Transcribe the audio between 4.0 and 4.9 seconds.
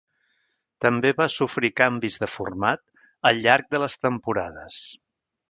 temporades.